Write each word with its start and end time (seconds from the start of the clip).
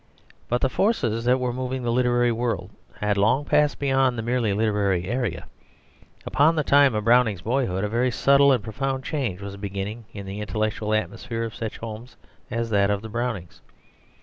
But 0.49 0.61
the 0.61 0.67
forces 0.69 1.25
that 1.25 1.39
were 1.39 1.53
moving 1.53 1.83
the 1.83 1.91
literary 1.91 2.31
world 2.31 2.71
had 2.97 3.17
long 3.19 3.45
passed 3.45 3.77
beyond 3.77 4.17
the 4.17 4.23
merely 4.23 4.51
literary 4.51 5.05
area. 5.05 5.45
About 6.25 6.55
the 6.55 6.63
time 6.63 6.95
of 6.95 7.03
Browning's 7.03 7.41
boyhood 7.43 7.83
a 7.83 7.87
very 7.87 8.09
subtle 8.09 8.51
and 8.51 8.63
profound 8.63 9.03
change 9.03 9.41
was 9.41 9.57
beginning 9.57 10.05
in 10.11 10.25
the 10.25 10.39
intellectual 10.41 10.95
atmosphere 10.95 11.43
of 11.43 11.53
such 11.53 11.77
homes 11.77 12.17
as 12.49 12.71
that 12.71 12.89
of 12.89 13.03
the 13.03 13.09
Brownings. 13.09 13.61